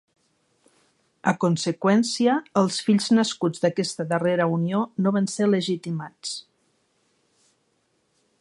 A 1.31 1.33
conseqüència 1.43 2.37
els 2.63 2.79
fills 2.87 3.11
nascuts 3.19 3.63
d'aquesta 3.67 4.09
darrera 4.15 4.49
unió 4.57 4.83
no 5.05 5.17
van 5.19 5.33
ser 5.35 5.51
legitimats. 5.53 6.37